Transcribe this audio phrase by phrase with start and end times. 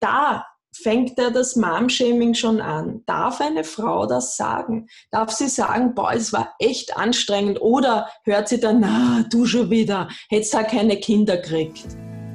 [0.00, 3.02] da fängt er das Mom-Shaming schon an.
[3.06, 4.88] Darf eine Frau das sagen?
[5.10, 7.60] Darf sie sagen, boah, es war echt anstrengend?
[7.60, 11.86] Oder hört sie dann, na, du schon wieder, hättest ja keine Kinder gekriegt?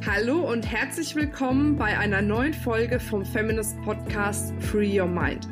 [0.05, 5.47] Hallo und herzlich willkommen bei einer neuen Folge vom Feminist Podcast Free Your Mind.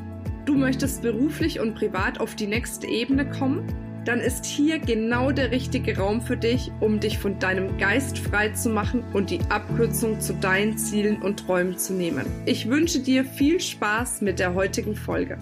[0.46, 3.66] Du möchtest beruflich und privat auf die nächste Ebene kommen?
[4.06, 8.50] Dann ist hier genau der richtige Raum für dich, um dich von deinem Geist frei
[8.50, 12.26] zu machen und die Abkürzung zu deinen Zielen und Träumen zu nehmen.
[12.46, 15.40] Ich wünsche dir viel Spaß mit der heutigen Folge.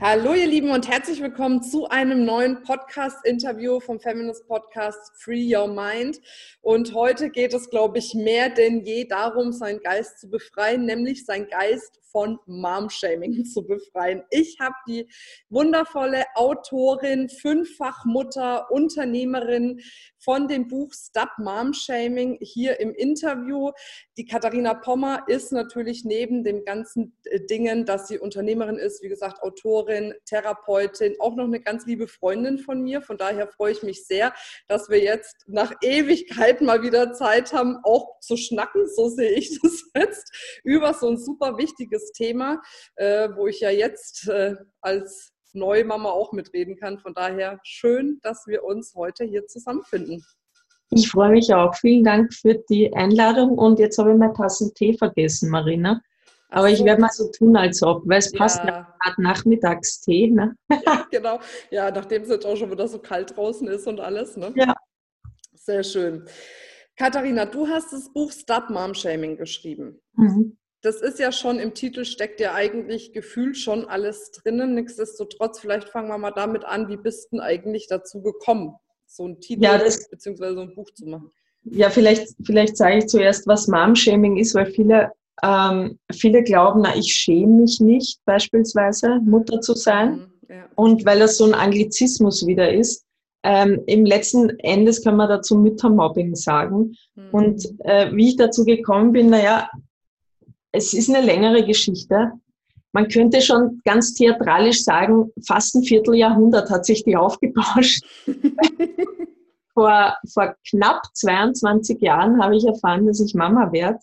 [0.00, 5.68] Hallo ihr Lieben und herzlich willkommen zu einem neuen Podcast-Interview vom Feminist Podcast Free Your
[5.68, 6.18] Mind.
[6.62, 11.26] Und heute geht es, glaube ich, mehr denn je darum, seinen Geist zu befreien, nämlich
[11.26, 14.22] sein Geist von Mom-Shaming zu befreien.
[14.30, 15.08] Ich habe die
[15.48, 19.80] wundervolle Autorin, Fünffachmutter, Unternehmerin
[20.18, 23.70] von dem Buch Stop Mom-Shaming hier im Interview.
[24.16, 29.08] Die Katharina Pommer ist natürlich neben den ganzen äh, Dingen, dass sie Unternehmerin ist, wie
[29.08, 33.00] gesagt, Autorin, Therapeutin, auch noch eine ganz liebe Freundin von mir.
[33.00, 34.34] Von daher freue ich mich sehr,
[34.68, 39.58] dass wir jetzt nach Ewigkeiten mal wieder Zeit haben, auch zu schnacken, so sehe ich
[39.62, 42.62] das jetzt, über so ein super wichtiges wichtiges Thema,
[42.96, 46.98] äh, wo ich ja jetzt äh, als Neumama auch mitreden kann.
[46.98, 50.24] Von daher schön, dass wir uns heute hier zusammenfinden.
[50.90, 51.74] Ich freue mich auch.
[51.74, 56.00] Vielen Dank für die Einladung und jetzt habe ich meine Tassen Tee vergessen, Marina.
[56.52, 60.30] Aber ich werde mal so tun, als ob, weil es passt ja gerade Nachmittagstee.
[60.30, 60.56] Ne?
[60.84, 61.38] Ja, genau.
[61.70, 64.36] Ja, nachdem es jetzt auch schon wieder so kalt draußen ist und alles.
[64.36, 64.52] Ne?
[64.56, 64.74] Ja.
[65.54, 66.24] Sehr schön.
[66.96, 70.00] Katharina, du hast das Buch Stop Mom Shaming geschrieben.
[70.14, 74.74] Mhm das ist ja schon im Titel steckt ja eigentlich gefühlt schon alles drinnen.
[74.74, 78.74] Nichtsdestotrotz, vielleicht fangen wir mal damit an, wie bist du eigentlich dazu gekommen,
[79.06, 80.54] so ein Titel ja, bzw.
[80.54, 81.30] so ein Buch zu machen?
[81.64, 86.96] Ja, vielleicht, vielleicht sage ich zuerst, was Mom-Shaming ist, weil viele, ähm, viele glauben, na,
[86.96, 90.30] ich schäme mich nicht, beispielsweise Mutter zu sein.
[90.48, 90.64] Mhm, ja.
[90.76, 93.04] Und weil das so ein Anglizismus wieder ist.
[93.42, 96.94] Ähm, Im letzten Endes kann man dazu Müttermobbing sagen.
[97.14, 97.28] Mhm.
[97.32, 99.68] Und äh, wie ich dazu gekommen bin, naja,
[100.72, 102.32] es ist eine längere Geschichte.
[102.92, 108.04] Man könnte schon ganz theatralisch sagen, fast ein Vierteljahrhundert hat sich die aufgebauscht.
[109.74, 113.98] vor, vor knapp 22 Jahren habe ich erfahren, dass ich Mama werde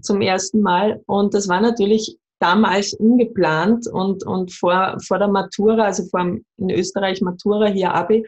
[0.00, 1.02] zum ersten Mal.
[1.06, 6.20] Und das war natürlich damals ungeplant und, und vor, vor der Matura, also vor
[6.56, 8.26] in Österreich Matura, hier Abi,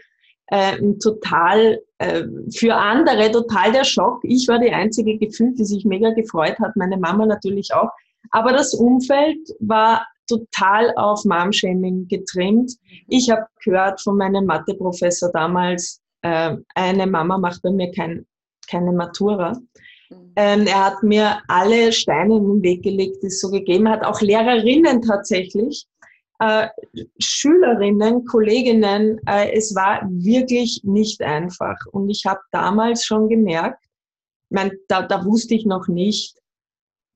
[0.48, 2.24] äh, total, äh,
[2.54, 4.20] für andere total der Schock.
[4.22, 7.90] Ich war die einzige gefühlt, die sich mega gefreut hat, meine Mama natürlich auch.
[8.30, 12.72] Aber das Umfeld war total auf Mom-Shaming getrimmt.
[13.08, 18.26] Ich habe gehört von meinem Matheprofessor damals, äh, eine Mama macht bei mir kein,
[18.68, 19.52] keine Matura.
[20.10, 20.32] Mhm.
[20.36, 24.04] Ähm, er hat mir alle Steine in den Weg gelegt, die es so gegeben hat,
[24.04, 25.86] auch Lehrerinnen tatsächlich,
[26.38, 26.68] äh,
[27.18, 31.76] Schülerinnen, Kolleginnen, äh, es war wirklich nicht einfach.
[31.92, 33.84] Und ich habe damals schon gemerkt,
[34.50, 36.36] mein, da, da wusste ich noch nicht,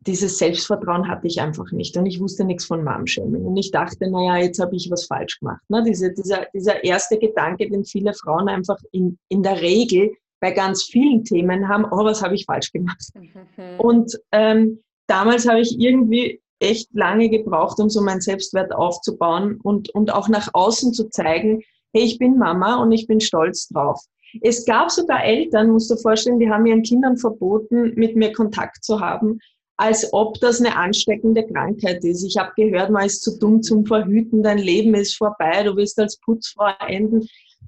[0.01, 1.97] dieses Selbstvertrauen hatte ich einfach nicht.
[1.97, 3.45] Und ich wusste nichts von Mom-Shaming.
[3.45, 5.63] Und ich dachte, naja, jetzt habe ich was falsch gemacht.
[5.69, 5.83] Ne?
[5.83, 10.85] Diese, dieser, dieser erste Gedanke, den viele Frauen einfach in, in der Regel bei ganz
[10.85, 13.03] vielen Themen haben, oh, was habe ich falsch gemacht?
[13.15, 13.81] Mhm.
[13.81, 19.91] Und ähm, damals habe ich irgendwie echt lange gebraucht, um so meinen Selbstwert aufzubauen und,
[19.95, 24.01] und auch nach außen zu zeigen, hey, ich bin Mama und ich bin stolz drauf.
[24.43, 28.33] Es gab sogar Eltern, musst du dir vorstellen, die haben ihren Kindern verboten, mit mir
[28.33, 29.39] Kontakt zu haben,
[29.79, 32.25] als ob das eine ansteckende Krankheit ist.
[32.25, 35.99] Ich habe gehört, man ist zu dumm zum Verhüten, dein Leben ist vorbei, du wirst
[35.99, 37.27] als Putzfrau enden.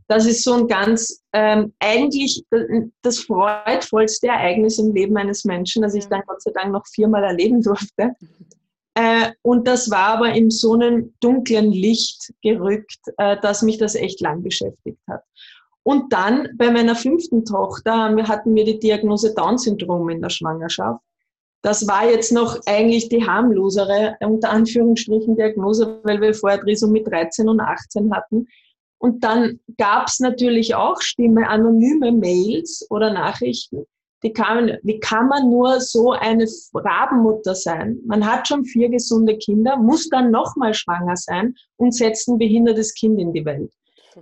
[0.08, 2.44] Das ist so ein ganz, ähm, eigentlich
[3.02, 7.22] das freudvollste Ereignis im Leben eines Menschen, das ich dann Gott sei Dank noch viermal
[7.22, 8.16] erleben durfte.
[9.00, 13.94] Äh, und das war aber in so einem dunklen Licht gerückt, äh, dass mich das
[13.94, 15.22] echt lang beschäftigt hat.
[15.82, 21.00] Und dann bei meiner fünften Tochter hatten wir die Diagnose Down-Syndrom in der Schwangerschaft.
[21.62, 27.48] Das war jetzt noch eigentlich die harmlosere, unter Anführungsstrichen, Diagnose, weil wir vorher Trisomie 13
[27.48, 28.48] und 18 hatten.
[28.98, 33.86] Und dann gab es natürlich auch Stimme, anonyme Mails oder Nachrichten,
[34.22, 37.98] die kamen, wie kann man nur so eine Rabenmutter sein?
[38.04, 42.94] Man hat schon vier gesunde Kinder, muss dann nochmal schwanger sein und setzt ein behindertes
[42.94, 43.72] Kind in die Welt.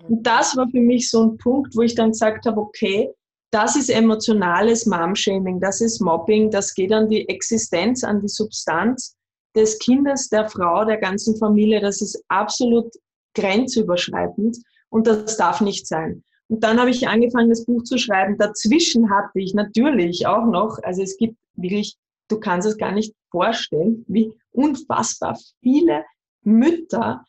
[0.09, 3.11] Und das war für mich so ein Punkt, wo ich dann gesagt habe, okay,
[3.51, 9.17] das ist emotionales Mom-Shaming, das ist Mobbing, das geht an die Existenz, an die Substanz
[9.57, 11.81] des Kindes, der Frau, der ganzen Familie.
[11.81, 12.93] Das ist absolut
[13.35, 14.59] grenzüberschreitend
[14.91, 16.23] und das darf nicht sein.
[16.49, 18.39] Und dann habe ich angefangen, das Buch zu schreiben.
[18.39, 21.99] Dazwischen hatte ich natürlich auch noch, also es gibt wirklich
[22.29, 26.05] du kannst es gar nicht vorstellen, wie unfassbar viele
[26.43, 27.25] Mütter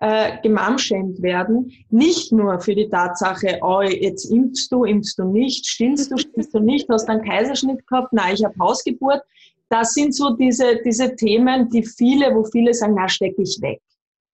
[0.00, 5.66] äh, gemamschämt werden, nicht nur für die Tatsache, oh, jetzt impfst du, impfst du nicht,
[5.66, 9.22] stillst du, stillst du nicht, hast einen Kaiserschnitt gehabt, nein, ich habe Hausgeburt.
[9.68, 13.80] Das sind so diese, diese Themen, die viele, wo viele sagen, na, stecke ich weg.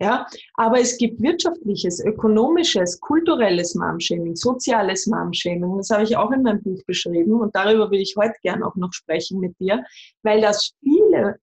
[0.03, 5.77] Ja, aber es gibt wirtschaftliches, ökonomisches, kulturelles Momshaming, soziales Momshaming.
[5.77, 8.75] Das habe ich auch in meinem Buch beschrieben und darüber will ich heute gern auch
[8.75, 9.85] noch sprechen mit dir,
[10.25, 11.39] weil das viele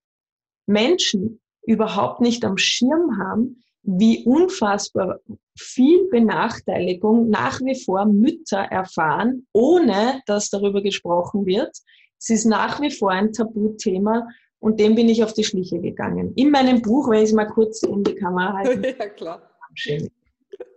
[0.66, 5.22] Menschen überhaupt nicht am Schirm haben, wie unfassbar
[5.58, 11.78] viel Benachteiligung nach wie vor Mütter erfahren, ohne dass darüber gesprochen wird.
[12.20, 14.28] Es ist nach wie vor ein Tabuthema
[14.60, 16.34] und dem bin ich auf die Schliche gegangen.
[16.36, 18.96] In meinem Buch, wenn ich es mal kurz in die Kamera halte.
[19.00, 19.50] Ja, klar.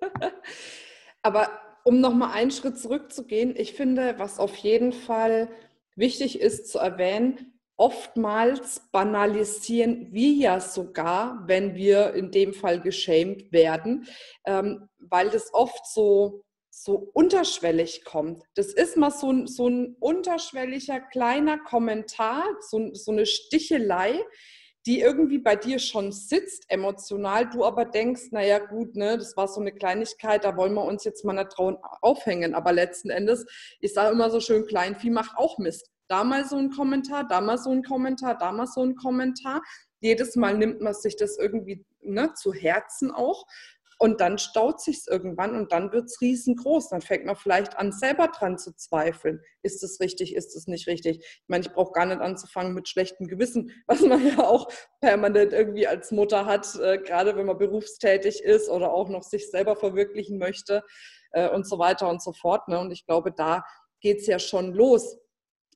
[1.23, 1.49] Aber
[1.85, 5.49] um nochmal einen Schritt zurückzugehen, ich finde, was auf jeden Fall
[5.97, 13.51] wichtig ist zu erwähnen, oftmals banalisieren wir ja sogar, wenn wir in dem Fall geschämt
[13.51, 14.07] werden,
[14.47, 16.45] ähm, weil das oft so,
[16.83, 18.43] so unterschwellig kommt.
[18.55, 24.21] Das ist mal so ein, so ein unterschwelliger kleiner Kommentar, so, so eine Stichelei,
[24.85, 29.47] die irgendwie bei dir schon sitzt, emotional, du aber denkst, naja gut, ne, das war
[29.47, 32.55] so eine Kleinigkeit, da wollen wir uns jetzt mal nicht trauen aufhängen.
[32.55, 33.47] Aber letzten Endes,
[33.79, 37.41] ich sage immer so schön, Kleinvieh macht auch Mist da mal so ein Kommentar, da
[37.41, 39.63] mal so ein Kommentar, da mal so ein Kommentar.
[40.01, 43.47] Jedes Mal nimmt man sich das irgendwie ne, zu Herzen auch.
[44.03, 46.89] Und dann staut sich es irgendwann und dann wird es riesengroß.
[46.89, 49.41] Dann fängt man vielleicht an, selber dran zu zweifeln.
[49.63, 51.19] Ist es richtig, ist es nicht richtig?
[51.21, 54.67] Ich meine, ich brauche gar nicht anzufangen mit schlechtem Gewissen, was man ja auch
[55.01, 59.49] permanent irgendwie als Mutter hat, äh, gerade wenn man berufstätig ist oder auch noch sich
[59.53, 60.83] selber verwirklichen möchte
[61.31, 62.67] äh, und so weiter und so fort.
[62.67, 62.81] Ne?
[62.81, 63.63] Und ich glaube, da
[64.01, 65.17] geht es ja schon los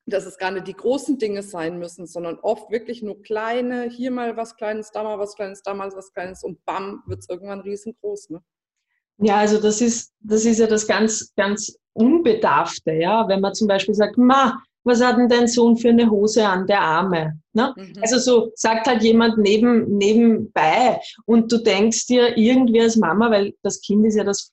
[0.07, 4.11] dass es gar nicht die großen Dinge sein müssen, sondern oft wirklich nur kleine, hier
[4.11, 7.29] mal was Kleines, da mal was Kleines, da mal was Kleines und bam, wird es
[7.29, 8.31] irgendwann riesengroß.
[8.31, 8.41] Ne?
[9.19, 13.27] Ja, also das ist, das ist ja das ganz, ganz Unbedarfte, ja.
[13.29, 16.67] Wenn man zum Beispiel sagt, Ma, was hat denn dein Sohn für eine Hose an,
[16.67, 17.41] der Arme?
[17.53, 17.75] Ne?
[17.77, 17.95] Mhm.
[18.03, 23.55] Also so sagt halt jemand neben, nebenbei und du denkst dir irgendwie als Mama, weil
[23.63, 24.53] das Kind ist ja das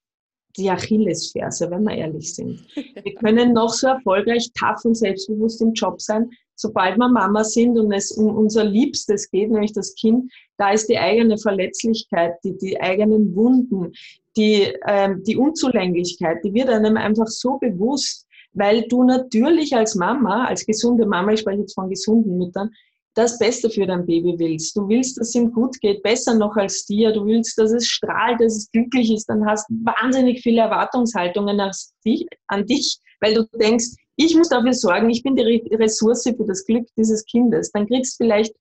[0.58, 2.64] die Achillesferse, wenn wir ehrlich sind.
[2.76, 6.30] Wir können noch so erfolgreich, tough und selbstbewusst im Job sein.
[6.56, 10.88] Sobald wir Mama sind und es um unser Liebstes geht, nämlich das Kind, da ist
[10.88, 13.92] die eigene Verletzlichkeit, die, die eigenen Wunden,
[14.38, 20.46] die, ähm, die Unzulänglichkeit, die wird einem einfach so bewusst, weil du natürlich als Mama,
[20.46, 22.70] als gesunde Mama, ich spreche jetzt von gesunden Müttern,
[23.16, 24.76] das Beste für dein Baby willst.
[24.76, 27.12] Du willst, dass es ihm gut geht, besser noch als dir.
[27.12, 29.26] Du willst, dass es strahlt, dass es glücklich ist.
[29.26, 35.10] Dann hast du wahnsinnig viele Erwartungshaltungen an dich, weil du denkst, ich muss dafür sorgen,
[35.10, 35.44] ich bin die
[35.76, 37.72] Ressource für das Glück dieses Kindes.
[37.72, 38.54] Dann kriegst du vielleicht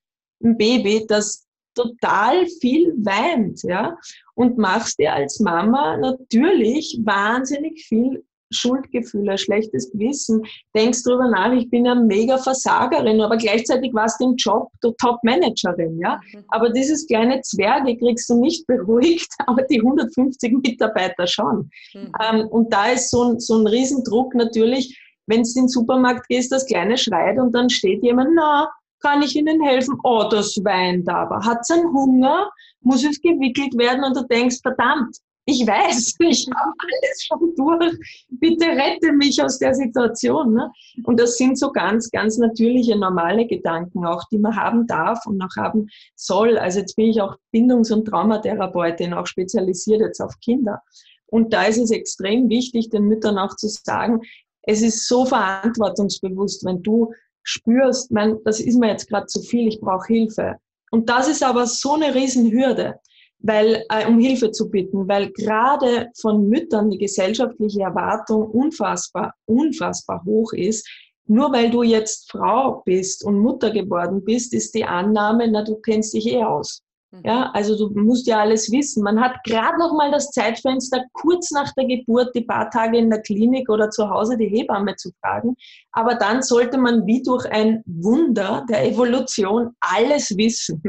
[0.43, 1.45] ein Baby, das
[1.75, 3.97] total viel weint, ja,
[4.35, 8.23] und machst dir als Mama natürlich wahnsinnig viel
[8.53, 10.41] Schuldgefühle, schlechtes Gewissen,
[10.75, 14.91] denkst drüber nach, ich bin eine mega Versagerin, aber gleichzeitig warst du im Job du
[15.01, 16.19] Top-Managerin, ja.
[16.33, 16.43] Mhm.
[16.49, 21.69] Aber dieses kleine Zwerge kriegst du nicht beruhigt, aber die 150 Mitarbeiter schon.
[21.93, 22.11] Mhm.
[22.21, 26.27] Ähm, und da ist so ein, so ein Riesendruck natürlich, wenn du in den Supermarkt
[26.27, 28.69] gehst, das kleine schreit und dann steht jemand, na,
[29.03, 29.97] kann ich Ihnen helfen?
[30.03, 31.45] Oh, das weint aber.
[31.45, 32.49] Hat es einen Hunger?
[32.81, 34.03] Muss es gewickelt werden?
[34.03, 38.25] Und du denkst, verdammt, ich weiß, ich habe alles schon durch.
[38.29, 40.53] Bitte rette mich aus der Situation.
[40.53, 40.71] Ne?
[41.03, 45.41] Und das sind so ganz, ganz natürliche, normale Gedanken auch, die man haben darf und
[45.41, 46.57] auch haben soll.
[46.57, 50.81] Also jetzt bin ich auch Bindungs- und Traumatherapeutin, auch spezialisiert jetzt auf Kinder.
[51.27, 54.21] Und da ist es extrem wichtig, den Müttern auch zu sagen,
[54.63, 59.67] es ist so verantwortungsbewusst, wenn du spürst, mein, das ist mir jetzt gerade zu viel,
[59.67, 60.57] ich brauche Hilfe.
[60.91, 62.99] Und das ist aber so eine Riesenhürde
[63.43, 70.23] weil, äh, um Hilfe zu bitten, weil gerade von Müttern die gesellschaftliche Erwartung unfassbar, unfassbar
[70.25, 70.89] hoch ist.
[71.25, 75.75] Nur weil du jetzt Frau bist und Mutter geworden bist, ist die Annahme, na, du
[75.75, 76.81] kennst dich eh aus.
[77.13, 77.21] Mhm.
[77.25, 79.03] Ja, also du musst ja alles wissen.
[79.03, 83.09] Man hat gerade noch mal das Zeitfenster, kurz nach der Geburt, die paar Tage in
[83.09, 85.55] der Klinik oder zu Hause die Hebamme zu fragen.
[85.91, 90.81] Aber dann sollte man wie durch ein Wunder der Evolution alles wissen.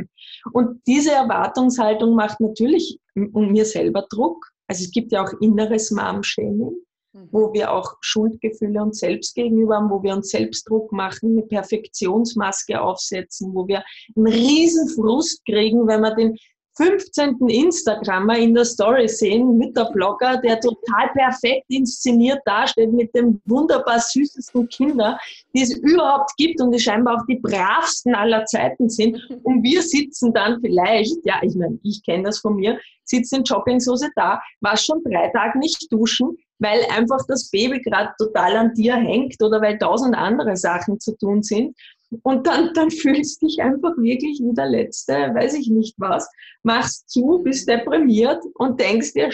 [0.52, 4.50] Und diese Erwartungshaltung macht natürlich um mir selber Druck.
[4.66, 6.76] Also es gibt ja auch inneres Mom-Shaming,
[7.12, 7.28] mhm.
[7.30, 11.46] wo wir auch Schuldgefühle uns selbst gegenüber haben, wo wir uns selbst Druck machen, eine
[11.46, 13.84] Perfektionsmaske aufsetzen, wo wir
[14.16, 16.36] einen riesen Frust kriegen, wenn wir den
[16.76, 17.38] 15.
[17.48, 23.40] Instagrammer in der Story sehen, mit der Blogger, der total perfekt inszeniert dasteht mit den
[23.44, 25.16] wunderbar süßesten Kindern,
[25.54, 29.18] die es überhaupt gibt und die scheinbar auch die bravsten aller Zeiten sind.
[29.44, 33.44] Und wir sitzen dann vielleicht, ja, ich meine, ich kenne das von mir, sitzen in
[33.44, 38.74] Joggingsose da, war schon drei Tage nicht duschen, weil einfach das Baby gerade total an
[38.74, 41.76] dir hängt oder weil tausend andere Sachen zu tun sind.
[42.22, 46.28] Und dann, dann fühlst du dich einfach wirklich wie der Letzte, weiß ich nicht was,
[46.62, 49.30] machst zu, bist deprimiert und denkst dir,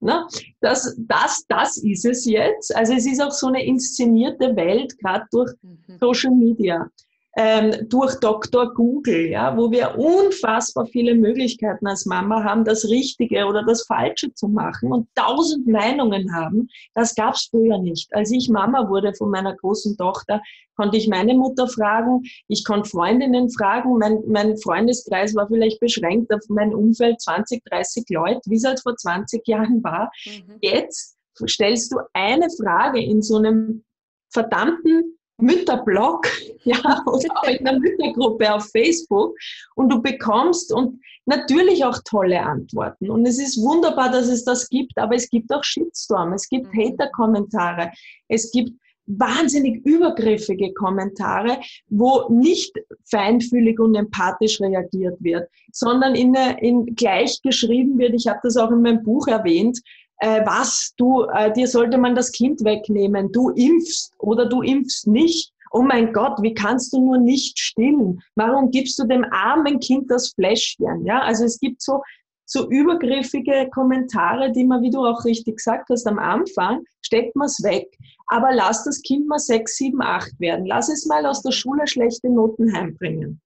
[0.00, 0.26] ne,
[0.60, 2.74] das, das, das ist es jetzt.
[2.74, 5.98] Also es ist auch so eine inszenierte Welt, gerade durch mhm.
[6.00, 6.88] Social Media
[7.36, 8.74] ähm, durch Dr.
[8.74, 14.34] Google, ja, wo wir unfassbar viele Möglichkeiten als Mama haben, das Richtige oder das Falsche
[14.34, 16.68] zu machen und tausend Meinungen haben.
[16.94, 18.12] Das gab es früher nicht.
[18.14, 20.42] Als ich Mama wurde von meiner großen Tochter,
[20.74, 26.32] konnte ich meine Mutter fragen, ich konnte Freundinnen fragen, mein, mein Freundeskreis war vielleicht beschränkt
[26.34, 30.10] auf mein Umfeld 20, 30 Leute, wie es halt vor 20 Jahren war.
[30.26, 30.56] Mhm.
[30.60, 33.84] Jetzt stellst du eine Frage in so einem
[34.30, 36.26] verdammten Mütterblog,
[36.64, 39.36] ja, oder auch in einer Müttergruppe auf Facebook
[39.74, 43.10] und du bekommst und natürlich auch tolle Antworten.
[43.10, 46.72] Und es ist wunderbar, dass es das gibt, aber es gibt auch Shitstorm, es gibt
[46.72, 46.80] mhm.
[46.80, 47.90] Hater-Kommentare,
[48.28, 48.72] es gibt
[49.18, 52.72] wahnsinnig übergriffige Kommentare, wo nicht
[53.10, 58.14] feinfühlig und empathisch reagiert wird, sondern in, in gleich geschrieben wird.
[58.14, 59.80] Ich habe das auch in meinem Buch erwähnt
[60.20, 65.06] äh, was, du, äh, dir sollte man das Kind wegnehmen, du impfst oder du impfst
[65.06, 65.52] nicht.
[65.72, 68.20] Oh mein Gott, wie kannst du nur nicht stillen?
[68.34, 71.06] Warum gibst du dem armen Kind das Fläschchen?
[71.06, 72.02] Ja, also es gibt so,
[72.44, 77.46] so übergriffige Kommentare, die man, wie du auch richtig gesagt hast, am Anfang steckt man
[77.46, 77.86] es weg.
[78.26, 80.66] Aber lass das Kind mal sechs, sieben, acht werden.
[80.66, 83.40] Lass es mal aus der Schule schlechte Noten heimbringen.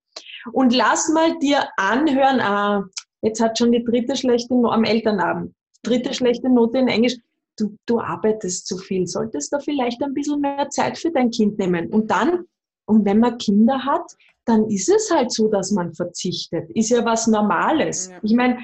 [0.52, 2.84] Und lass mal dir anhören, ah,
[3.22, 7.16] jetzt hat schon die dritte schlechte Note am Elternabend dritte schlechte Note in Englisch.
[7.56, 11.58] Du, du arbeitest zu viel, solltest da vielleicht ein bisschen mehr Zeit für dein Kind
[11.58, 11.92] nehmen.
[11.92, 12.46] Und dann,
[12.86, 14.10] und wenn man Kinder hat,
[14.44, 16.68] dann ist es halt so, dass man verzichtet.
[16.74, 18.08] Ist ja was Normales.
[18.08, 18.18] Ja.
[18.22, 18.58] Ich meine,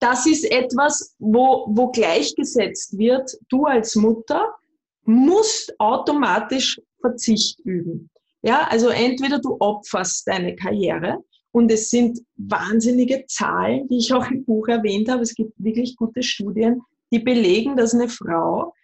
[0.00, 4.54] das ist etwas, wo, wo gleichgesetzt wird, du als Mutter
[5.04, 8.10] musst automatisch Verzicht üben.
[8.42, 11.18] Ja, also entweder du opferst deine Karriere
[11.52, 15.22] und es sind wahnsinnige Zahlen, die ich auch im Buch erwähnt habe.
[15.22, 18.74] Es gibt wirklich gute Studien, die belegen, dass eine Frau,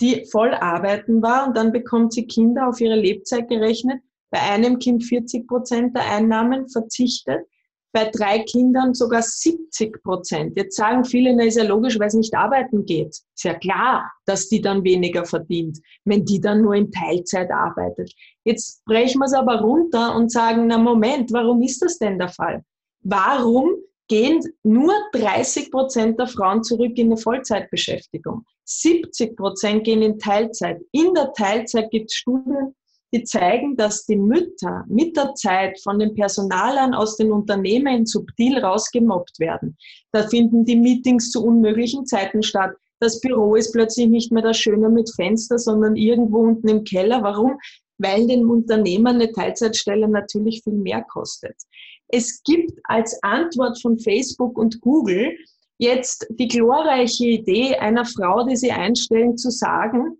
[0.00, 4.00] die voll arbeiten war und dann bekommt sie Kinder auf ihre Lebzeit gerechnet,
[4.30, 7.46] bei einem Kind 40 Prozent der Einnahmen verzichtet,
[7.94, 10.56] bei drei Kindern sogar 70 Prozent.
[10.56, 13.10] Jetzt sagen viele, na ist ja logisch, weil es nicht arbeiten geht.
[13.10, 18.12] Ist ja klar, dass die dann weniger verdient, wenn die dann nur in Teilzeit arbeitet.
[18.42, 22.30] Jetzt brechen wir es aber runter und sagen, na Moment, warum ist das denn der
[22.30, 22.64] Fall?
[23.02, 23.76] Warum
[24.08, 28.44] gehen nur 30 Prozent der Frauen zurück in eine Vollzeitbeschäftigung?
[28.64, 30.82] 70 Prozent gehen in Teilzeit.
[30.90, 32.74] In der Teilzeit gibt es Studien,
[33.14, 38.58] die zeigen, dass die Mütter mit der Zeit von den Personalern aus den Unternehmen subtil
[38.58, 39.78] rausgemobbt werden.
[40.10, 42.72] Da finden die Meetings zu unmöglichen Zeiten statt.
[42.98, 47.22] Das Büro ist plötzlich nicht mehr das Schöne mit Fenster, sondern irgendwo unten im Keller.
[47.22, 47.56] Warum?
[47.98, 51.54] Weil den Unternehmern eine Teilzeitstelle natürlich viel mehr kostet.
[52.08, 55.36] Es gibt als Antwort von Facebook und Google
[55.78, 60.18] jetzt die glorreiche Idee einer Frau, die sie einstellen, zu sagen,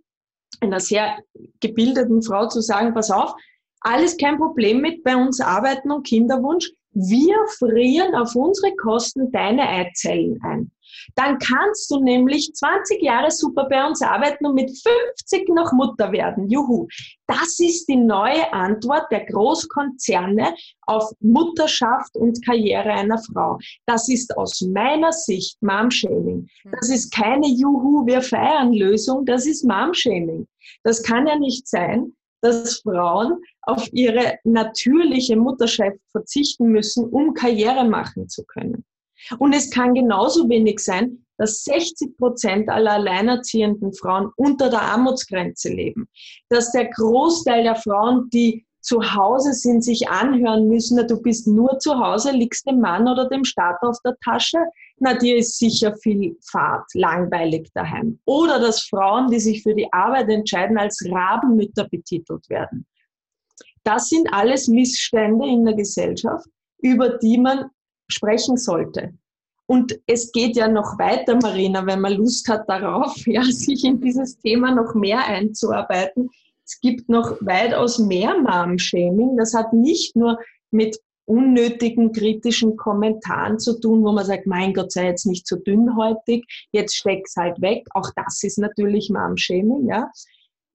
[0.65, 1.17] einer sehr
[1.59, 3.33] gebildeten Frau zu sagen, pass auf,
[3.81, 6.71] alles kein Problem mit bei uns arbeiten und Kinderwunsch.
[6.95, 10.71] Wir frieren auf unsere Kosten deine Eizellen ein.
[11.15, 16.11] Dann kannst du nämlich 20 Jahre super bei uns arbeiten und mit 50 noch Mutter
[16.13, 16.49] werden.
[16.49, 16.87] Juhu.
[17.27, 20.55] Das ist die neue Antwort der Großkonzerne
[20.87, 23.59] auf Mutterschaft und Karriere einer Frau.
[23.85, 26.47] Das ist aus meiner Sicht Mom-Shaming.
[26.71, 30.47] Das ist keine Juhu, wir feiern Lösung, das ist Mom-Shaming.
[30.83, 32.13] Das kann ja nicht sein,
[32.45, 38.85] dass Frauen auf ihre natürliche Mutterschaft verzichten müssen, um Karriere machen zu können.
[39.39, 45.69] Und es kann genauso wenig sein, dass 60 Prozent aller alleinerziehenden Frauen unter der Armutsgrenze
[45.69, 46.07] leben.
[46.49, 51.47] Dass der Großteil der Frauen, die zu Hause sind, sich anhören müssen, na, du bist
[51.47, 54.59] nur zu Hause, liegst dem Mann oder dem Staat auf der Tasche,
[54.99, 58.19] na, dir ist sicher viel Fahrt, langweilig daheim.
[58.25, 62.85] Oder dass Frauen, die sich für die Arbeit entscheiden, als Rabenmütter betitelt werden.
[63.83, 67.71] Das sind alles Missstände in der Gesellschaft, über die man
[68.07, 69.13] sprechen sollte.
[69.67, 73.99] Und es geht ja noch weiter, Marina, wenn man Lust hat darauf, ja, sich in
[73.99, 76.29] dieses Thema noch mehr einzuarbeiten.
[76.65, 79.37] Es gibt noch weitaus mehr Mom-Shaming.
[79.37, 80.39] Das hat nicht nur
[80.71, 85.55] mit unnötigen kritischen Kommentaren zu tun, wo man sagt, mein Gott, sei jetzt nicht so
[85.57, 87.85] dünnhäutig, jetzt steck's halt weg.
[87.93, 90.09] Auch das ist natürlich Mom-Shaming, ja.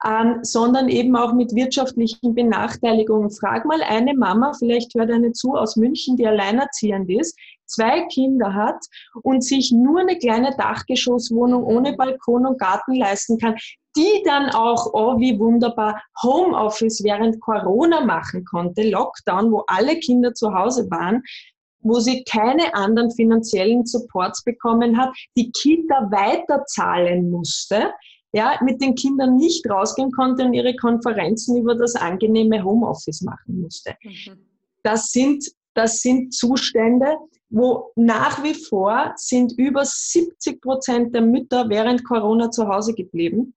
[0.03, 3.29] Ähm, sondern eben auch mit wirtschaftlichen Benachteiligungen.
[3.29, 8.55] Frag mal eine Mama, vielleicht hört eine zu aus München, die alleinerziehend ist, zwei Kinder
[8.55, 8.83] hat
[9.21, 13.55] und sich nur eine kleine Dachgeschosswohnung ohne Balkon und Garten leisten kann,
[13.95, 20.33] die dann auch, oh wie wunderbar, Homeoffice während Corona machen konnte, Lockdown, wo alle Kinder
[20.33, 21.23] zu Hause waren,
[21.79, 27.91] wo sie keine anderen finanziellen Supports bekommen hat, die Kita weiterzahlen musste,
[28.33, 33.61] ja, mit den Kindern nicht rausgehen konnte und ihre Konferenzen über das angenehme Homeoffice machen
[33.61, 33.95] musste.
[34.03, 34.45] Mhm.
[34.83, 37.17] Das sind, das sind Zustände,
[37.49, 43.53] wo nach wie vor sind über 70 Prozent der Mütter während Corona zu Hause geblieben,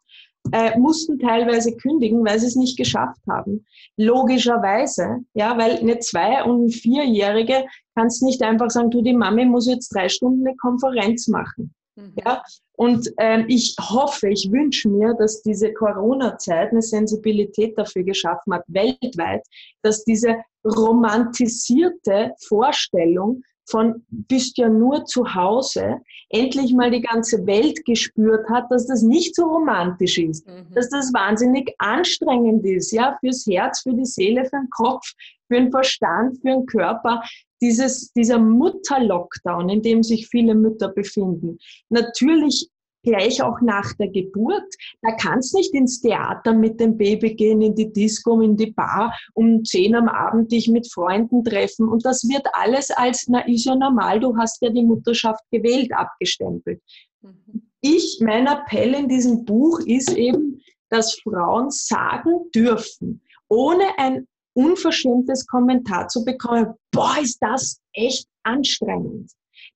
[0.53, 3.65] äh, mussten teilweise kündigen, weil sie es nicht geschafft haben.
[3.97, 9.67] Logischerweise, ja, weil eine Zwei- und Vierjährige kannst nicht einfach sagen, du, die Mami muss
[9.67, 11.75] jetzt drei Stunden eine Konferenz machen.
[11.97, 12.13] Mhm.
[12.25, 12.43] Ja,
[12.77, 18.65] und ähm, ich hoffe, ich wünsche mir, dass diese Corona-Zeit eine Sensibilität dafür geschaffen hat,
[18.67, 19.43] weltweit,
[19.83, 27.85] dass diese romantisierte Vorstellung von bist ja nur zu Hause, endlich mal die ganze Welt
[27.85, 30.73] gespürt hat, dass das nicht so romantisch ist, mhm.
[30.75, 35.13] dass das wahnsinnig anstrengend ist, ja, fürs Herz, für die Seele, für den Kopf,
[35.49, 37.23] für den Verstand, für den Körper,
[37.61, 41.59] dieses, dieser Mutter-Lockdown, in dem sich viele Mütter befinden.
[41.89, 42.69] Natürlich
[43.05, 44.75] gleich auch nach der Geburt.
[45.03, 49.15] Da kannst nicht ins Theater mit dem Baby gehen, in die Disco, in die Bar,
[49.35, 51.89] um zehn am Abend dich mit Freunden treffen.
[51.89, 55.93] Und das wird alles als, na, ist ja normal, du hast ja die Mutterschaft gewählt,
[55.93, 56.83] abgestempelt.
[57.23, 57.71] Mhm.
[57.81, 65.47] Ich, mein Appell in diesem Buch ist eben, dass Frauen sagen dürfen, ohne ein unverschämtes
[65.47, 69.31] Kommentar zu bekommen, boah, ist das echt anstrengend.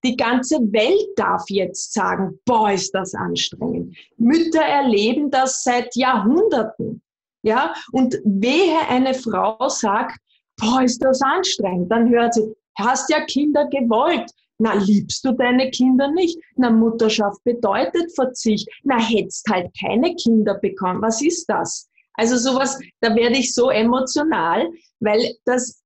[0.05, 3.97] Die ganze Welt darf jetzt sagen, boah, ist das anstrengend.
[4.17, 7.03] Mütter erleben das seit Jahrhunderten.
[7.43, 10.19] Ja, und wehe eine Frau sagt,
[10.57, 14.31] boah, ist das anstrengend, dann hört sie, hast ja Kinder gewollt.
[14.61, 16.37] Na, liebst du deine Kinder nicht?
[16.57, 18.69] Na, Mutterschaft bedeutet Verzicht.
[18.83, 21.01] Na, hättest halt keine Kinder bekommen.
[21.01, 21.89] Was ist das?
[22.15, 25.78] Also sowas, da werde ich so emotional, weil das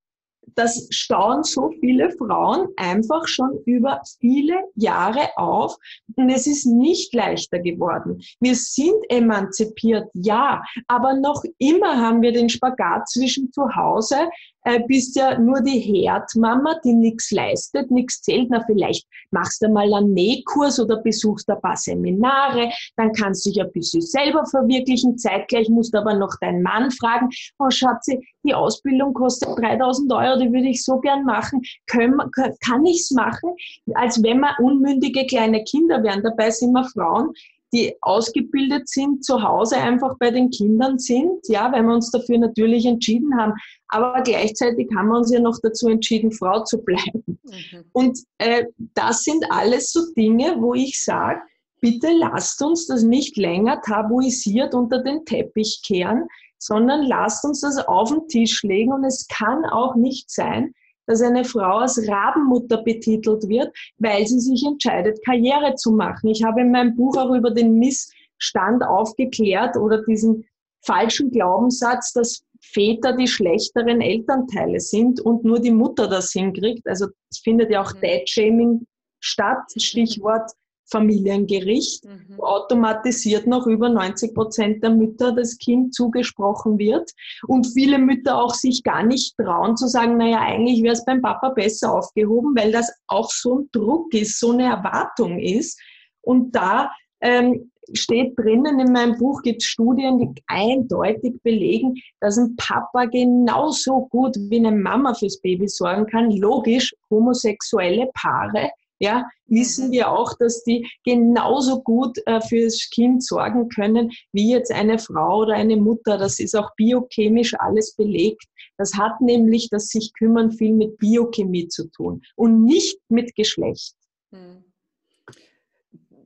[0.55, 5.77] das stauen so viele Frauen einfach schon über viele Jahre auf
[6.17, 8.21] und es ist nicht leichter geworden.
[8.41, 14.29] Wir sind emanzipiert, ja, aber noch immer haben wir den Spagat zwischen zu Hause
[14.65, 18.49] äh, bist ja nur die Herdmama, die nichts leistet, nichts zählt.
[18.51, 23.51] Na, vielleicht machst du mal einen Nähkurs oder besuchst ein paar Seminare, dann kannst du
[23.51, 25.19] dich ein bisschen selber verwirklichen.
[25.19, 30.39] Zeitgleich musst du aber noch deinen Mann fragen, oh Schatzi, die Ausbildung kostet 3000 Euro,
[30.39, 31.63] die würde ich so gern machen.
[31.87, 32.21] Können,
[32.65, 33.55] kann ich's machen?
[33.95, 36.23] Als wenn wir unmündige kleine Kinder wären.
[36.23, 37.33] Dabei sind wir Frauen,
[37.73, 42.39] die ausgebildet sind, zu Hause einfach bei den Kindern sind, ja, weil wir uns dafür
[42.39, 43.55] natürlich entschieden haben.
[43.89, 47.25] Aber gleichzeitig haben wir uns ja noch dazu entschieden, Frau zu bleiben.
[47.27, 47.85] Mhm.
[47.93, 51.41] Und äh, das sind alles so Dinge, wo ich sage,
[51.81, 57.79] bitte lasst uns das nicht länger tabuisiert unter den Teppich kehren, sondern lasst uns das
[57.79, 58.93] auf den Tisch legen.
[58.93, 60.75] Und es kann auch nicht sein,
[61.13, 66.31] dass eine Frau als Rabenmutter betitelt wird, weil sie sich entscheidet, Karriere zu machen.
[66.31, 70.45] Ich habe in meinem Buch auch über den Missstand aufgeklärt oder diesen
[70.81, 76.87] falschen Glaubenssatz, dass Väter die schlechteren Elternteile sind und nur die Mutter das hinkriegt.
[76.89, 78.01] Also es findet ja auch mhm.
[78.01, 78.87] Dad-Shaming
[79.21, 80.51] statt, Stichwort
[80.93, 82.37] Familiengericht, mhm.
[82.37, 87.11] wo automatisiert noch über 90 Prozent der Mütter das Kind zugesprochen wird
[87.49, 91.23] und viele Mütter auch sich gar nicht trauen zu sagen, naja, eigentlich wäre es beim
[91.23, 95.81] Papa besser aufgehoben, weil das auch so ein Druck ist, so eine Erwartung ist.
[96.21, 102.39] Und da ähm, steht drinnen in meinem Buch, gibt es Studien, die eindeutig belegen, dass
[102.39, 106.31] ein Papa genauso gut wie eine Mama fürs Baby sorgen kann.
[106.31, 108.71] Logisch, homosexuelle Paare
[109.03, 109.93] ja, wissen mhm.
[109.93, 115.41] wir auch, dass die genauso gut äh, fürs Kind sorgen können wie jetzt eine Frau
[115.41, 116.17] oder eine Mutter.
[116.17, 118.45] Das ist auch biochemisch alles belegt.
[118.79, 123.95] Das hat nämlich das sich kümmern viel mit Biochemie zu tun und nicht mit Geschlecht.
[124.31, 124.65] Mhm.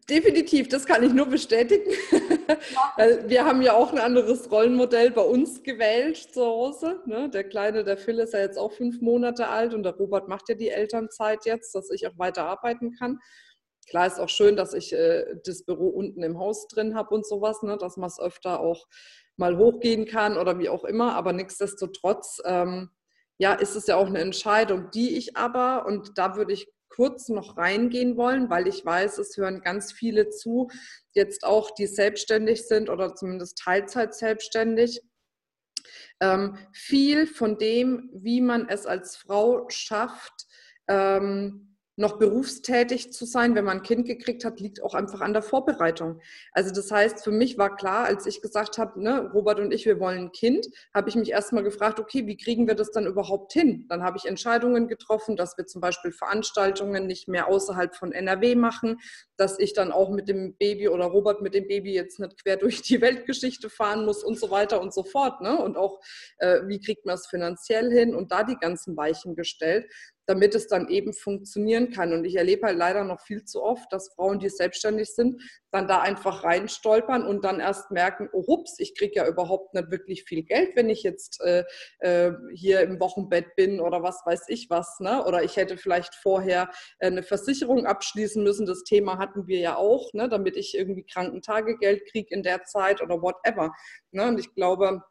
[0.08, 1.90] Definitiv, das kann ich nur bestätigen.
[2.96, 7.02] Weil wir haben ja auch ein anderes Rollenmodell bei uns gewählt zu Hause.
[7.06, 7.28] Ne?
[7.30, 10.48] Der Kleine, der Phil ist ja jetzt auch fünf Monate alt und der Robert macht
[10.48, 13.18] ja die Elternzeit jetzt, dass ich auch weiter arbeiten kann.
[13.88, 17.26] Klar ist auch schön, dass ich äh, das Büro unten im Haus drin habe und
[17.26, 17.76] sowas, ne?
[17.78, 18.86] dass man es öfter auch
[19.36, 21.14] mal hochgehen kann oder wie auch immer.
[21.14, 22.90] Aber nichtsdestotrotz ähm,
[23.38, 27.28] ja, ist es ja auch eine Entscheidung, die ich aber, und da würde ich kurz
[27.28, 30.68] noch reingehen wollen, weil ich weiß, es hören ganz viele zu,
[31.12, 35.00] jetzt auch, die selbstständig sind oder zumindest Teilzeit selbstständig.
[36.20, 40.46] Ähm, viel von dem, wie man es als Frau schafft,
[40.88, 45.32] ähm, noch berufstätig zu sein, wenn man ein Kind gekriegt hat, liegt auch einfach an
[45.32, 46.20] der Vorbereitung.
[46.52, 49.86] Also das heißt, für mich war klar, als ich gesagt habe, ne, Robert und ich,
[49.86, 53.06] wir wollen ein Kind, habe ich mich erstmal gefragt, okay, wie kriegen wir das dann
[53.06, 53.86] überhaupt hin?
[53.88, 58.56] Dann habe ich Entscheidungen getroffen, dass wir zum Beispiel Veranstaltungen nicht mehr außerhalb von NRW
[58.56, 58.98] machen,
[59.38, 62.58] dass ich dann auch mit dem Baby oder Robert mit dem Baby jetzt nicht quer
[62.58, 65.40] durch die Weltgeschichte fahren muss und so weiter und so fort.
[65.40, 65.56] Ne?
[65.56, 66.00] Und auch,
[66.38, 69.86] äh, wie kriegt man es finanziell hin und da die ganzen Weichen gestellt
[70.26, 72.12] damit es dann eben funktionieren kann.
[72.12, 75.86] Und ich erlebe halt leider noch viel zu oft, dass Frauen, die selbstständig sind, dann
[75.86, 80.24] da einfach reinstolpern und dann erst merken, oh hups, ich kriege ja überhaupt nicht wirklich
[80.24, 81.64] viel Geld, wenn ich jetzt äh,
[82.00, 84.98] äh, hier im Wochenbett bin oder was weiß ich was.
[85.00, 85.24] Ne?
[85.24, 88.66] Oder ich hätte vielleicht vorher äh, eine Versicherung abschließen müssen.
[88.66, 90.28] Das Thema hatten wir ja auch, ne?
[90.28, 93.72] damit ich irgendwie Krankentagegeld kriege in der Zeit oder whatever.
[94.10, 94.26] Ne?
[94.28, 95.02] Und ich glaube,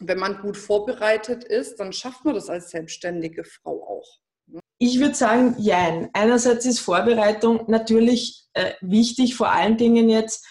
[0.00, 4.20] wenn man gut vorbereitet ist, dann schafft man das als selbstständige Frau auch.
[4.78, 6.08] Ich würde sagen, jein.
[6.12, 10.46] Einerseits ist Vorbereitung natürlich äh, wichtig, vor allen Dingen jetzt,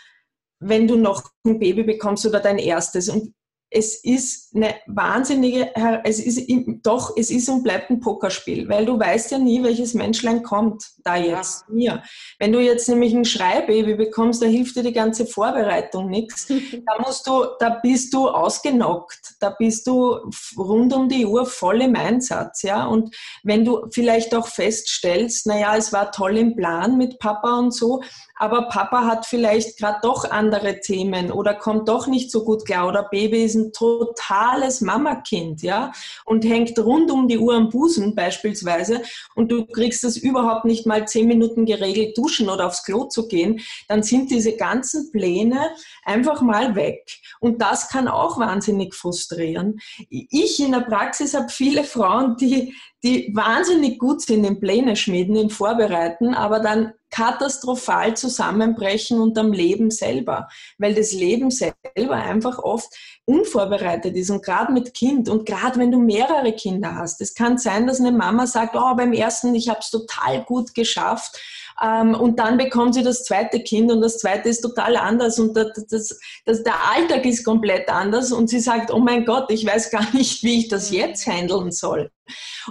[0.59, 3.09] wenn du noch ein Baby bekommst oder dein erstes.
[3.09, 3.33] Und
[3.71, 5.71] es ist eine wahnsinnige,
[6.03, 6.49] es ist
[6.83, 10.83] doch, es ist und bleibt ein Pokerspiel, weil du weißt ja nie, welches Menschlein kommt
[11.03, 11.73] da jetzt ja.
[11.73, 12.03] mir.
[12.39, 16.47] Wenn du jetzt nämlich ein Schreibaby bekommst, da hilft dir die ganze Vorbereitung nichts.
[16.89, 20.17] Da musst du, da bist du ausgenockt, da bist du
[20.57, 22.85] rund um die Uhr voll im Einsatz, ja.
[22.85, 27.73] Und wenn du vielleicht auch feststellst, naja, es war toll im Plan mit Papa und
[27.73, 28.01] so,
[28.39, 32.87] aber Papa hat vielleicht gerade doch andere Themen oder kommt doch nicht so gut klar
[32.87, 35.91] oder Baby ist ein totales Mamakind, ja,
[36.25, 39.03] und hängt rund um die Uhr am Busen beispielsweise
[39.35, 43.27] und du kriegst es überhaupt nicht mal zehn Minuten geregelt duschen oder aufs Klo zu
[43.27, 45.71] gehen, dann sind diese ganzen Pläne
[46.03, 47.19] einfach mal weg.
[47.41, 49.79] Und das kann auch wahnsinnig frustrieren.
[50.09, 52.73] Ich in der Praxis habe viele Frauen, die,
[53.03, 59.91] die wahnsinnig gut sind im Pläne schmieden, im Vorbereiten, aber dann katastrophal zusammenbrechen unterm Leben
[59.91, 62.93] selber, weil das Leben selber einfach oft
[63.25, 67.21] unvorbereitet ist und gerade mit Kind und gerade wenn du mehrere Kinder hast.
[67.21, 70.73] Es kann sein, dass eine Mama sagt, oh, beim ersten, ich habe es total gut
[70.73, 71.39] geschafft
[71.81, 75.55] ähm, und dann bekommt sie das zweite Kind und das zweite ist total anders und
[75.55, 79.65] das, das, das, der Alltag ist komplett anders und sie sagt, oh mein Gott, ich
[79.65, 82.11] weiß gar nicht, wie ich das jetzt handeln soll.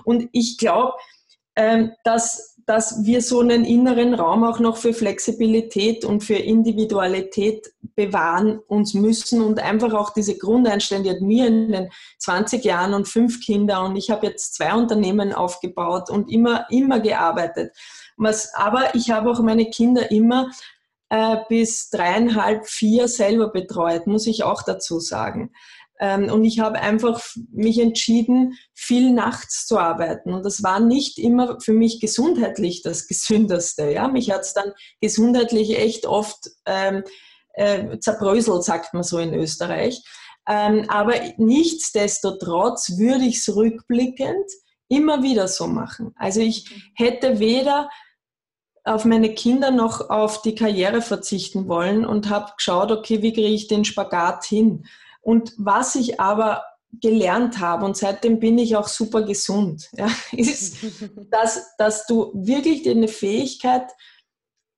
[0.04, 0.92] Und ich glaube,
[1.56, 7.72] ähm, dass dass wir so einen inneren Raum auch noch für Flexibilität und für Individualität
[7.96, 12.92] bewahren uns müssen und einfach auch diese Grundeinstellung, die hat mir in den 20 Jahren
[12.92, 17.74] und fünf Kinder und ich habe jetzt zwei Unternehmen aufgebaut und immer, immer gearbeitet.
[18.18, 20.50] Was, aber ich habe auch meine Kinder immer
[21.08, 25.52] äh, bis dreieinhalb, vier selber betreut, muss ich auch dazu sagen.
[26.00, 30.32] Ähm, und ich habe einfach mich entschieden, viel nachts zu arbeiten.
[30.32, 33.90] Und das war nicht immer für mich gesundheitlich das Gesündeste.
[33.90, 34.08] Ja?
[34.08, 37.04] Mich hat es dann gesundheitlich echt oft ähm,
[37.54, 40.02] äh, zerbröselt, sagt man so in Österreich.
[40.48, 44.50] Ähm, aber nichtsdestotrotz würde ich es rückblickend
[44.88, 46.14] immer wieder so machen.
[46.16, 47.90] Also ich hätte weder
[48.84, 53.48] auf meine Kinder noch auf die Karriere verzichten wollen und habe geschaut, okay, wie kriege
[53.48, 54.86] ich den Spagat hin?
[55.28, 60.78] Und was ich aber gelernt habe und seitdem bin ich auch super gesund, ja, ist,
[61.30, 63.92] dass, dass du wirklich eine Fähigkeit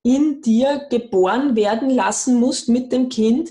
[0.03, 3.51] in dir geboren werden lassen musst mit dem Kind,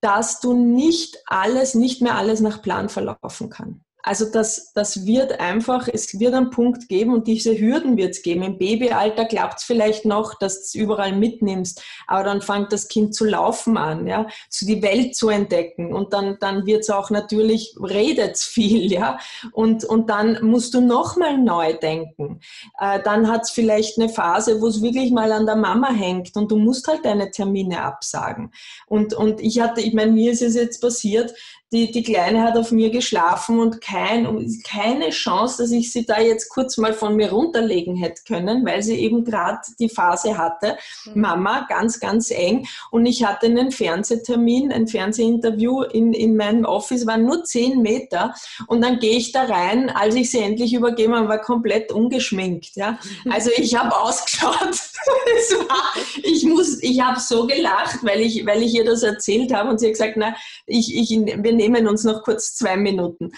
[0.00, 3.84] dass du nicht alles, nicht mehr alles nach Plan verlaufen kann.
[4.04, 8.22] Also das, das wird einfach, es wird einen Punkt geben und diese Hürden wird es
[8.22, 8.42] geben.
[8.42, 12.88] Im Babyalter klappt es vielleicht noch, dass du es überall mitnimmst, aber dann fängt das
[12.88, 16.90] Kind zu laufen an, ja, zu die Welt zu entdecken und dann, dann wird es
[16.90, 19.18] auch natürlich, redet viel, ja,
[19.52, 22.40] und, und dann musst du nochmal neu denken.
[22.80, 26.36] Äh, dann hat es vielleicht eine Phase, wo es wirklich mal an der Mama hängt
[26.36, 28.50] und du musst halt deine Termine absagen.
[28.86, 31.32] Und, und ich hatte, ich meine, mir ist es jetzt passiert,
[31.72, 36.20] die, die Kleine hat auf mir geschlafen und kein, keine Chance, dass ich sie da
[36.20, 40.76] jetzt kurz mal von mir runterlegen hätte können, weil sie eben gerade die Phase hatte.
[41.06, 41.20] Mhm.
[41.20, 42.66] Mama, ganz, ganz eng.
[42.90, 48.34] Und ich hatte einen Fernsehtermin, ein Fernsehinterview in, in meinem Office, waren nur zehn Meter.
[48.66, 52.76] Und dann gehe ich da rein, als ich sie endlich übergeben habe, war komplett ungeschminkt.
[52.76, 52.98] Ja?
[53.30, 54.52] Also ich habe ausgeschaut.
[55.68, 59.70] war, ich muss, ich habe so gelacht, weil ich, weil ich ihr das erzählt habe
[59.70, 60.34] und sie hat gesagt, na,
[60.66, 63.32] ich, ich, wir nehmen uns noch kurz zwei Minuten.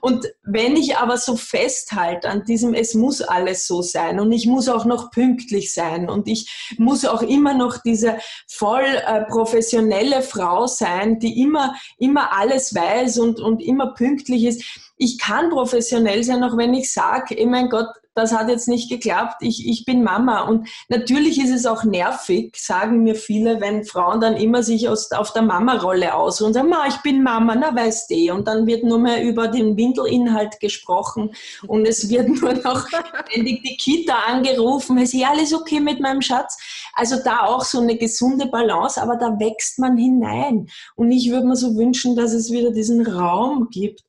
[0.00, 4.46] Und wenn ich aber so festhalte an diesem, es muss alles so sein und ich
[4.46, 10.22] muss auch noch pünktlich sein und ich muss auch immer noch diese voll äh, professionelle
[10.22, 14.64] Frau sein, die immer, immer alles weiß und, und immer pünktlich ist.
[14.96, 18.88] Ich kann professionell sein, auch wenn ich sage, eh mein Gott, das hat jetzt nicht
[18.88, 20.40] geklappt, ich, ich bin Mama.
[20.40, 25.12] Und natürlich ist es auch nervig, sagen mir viele, wenn Frauen dann immer sich aus,
[25.12, 28.32] auf der Mama-Rolle ausruhen und sagen, Ma, ich bin Mama, na weißt du.
[28.32, 31.32] Und dann wird nur mehr über den Windelinhalt gesprochen
[31.66, 32.86] und es wird nur noch
[33.28, 36.56] ständig die Kita angerufen, ist ja alles okay mit meinem Schatz.
[36.94, 40.68] Also da auch so eine gesunde Balance, aber da wächst man hinein.
[40.94, 44.02] Und ich würde mir so wünschen, dass es wieder diesen Raum gibt,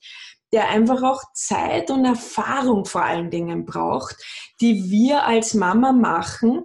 [0.54, 4.16] der einfach auch Zeit und Erfahrung vor allen Dingen braucht,
[4.62, 6.64] die wir als Mama machen,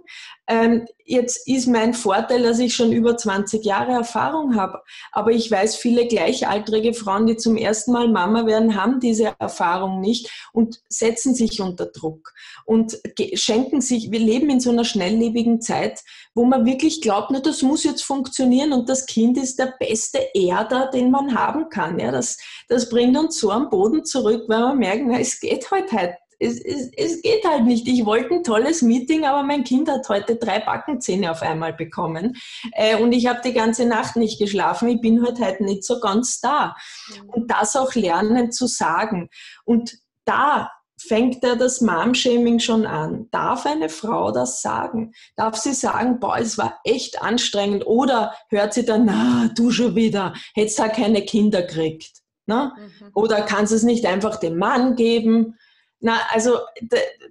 [1.05, 4.81] jetzt ist mein Vorteil, dass ich schon über 20 Jahre Erfahrung habe.
[5.11, 10.01] Aber ich weiß, viele gleichaltrige Frauen, die zum ersten Mal Mama werden, haben diese Erfahrung
[10.01, 12.33] nicht und setzen sich unter Druck
[12.65, 12.99] und
[13.35, 16.01] schenken sich, wir leben in so einer schnelllebigen Zeit,
[16.35, 20.19] wo man wirklich glaubt, na, das muss jetzt funktionieren und das Kind ist der beste
[20.33, 21.99] Erder, den man haben kann.
[21.99, 25.69] Ja, das, das bringt uns so am Boden zurück, weil wir merken, na, es geht
[25.71, 27.87] heute halt es, es, es geht halt nicht.
[27.87, 32.35] Ich wollte ein tolles Meeting, aber mein Kind hat heute drei Backenzähne auf einmal bekommen.
[32.73, 34.89] Äh, und ich habe die ganze Nacht nicht geschlafen.
[34.89, 36.75] Ich bin heute halt nicht so ganz da.
[37.07, 37.29] Mhm.
[37.29, 39.29] Und das auch lernen zu sagen.
[39.65, 43.27] Und da fängt ja das Mom-Shaming schon an.
[43.31, 45.13] Darf eine Frau das sagen?
[45.35, 47.85] Darf sie sagen, boah, es war echt anstrengend?
[47.87, 52.21] Oder hört sie dann, na, du schon wieder, hättest da keine Kinder kriegt?
[52.45, 52.73] Ne?
[52.77, 53.11] Mhm.
[53.13, 55.57] Oder kann es nicht einfach dem Mann geben?
[56.05, 56.59] Na, also